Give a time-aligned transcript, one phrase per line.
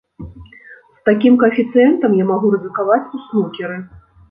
[0.97, 3.81] З такім каэфіцыентам я магу рызыкаваць у снукеры.